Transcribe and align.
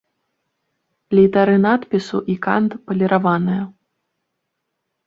Літары 1.17 1.55
надпісу 1.67 2.17
і 2.35 2.41
кант 2.47 2.71
паліраваныя. 2.89 3.63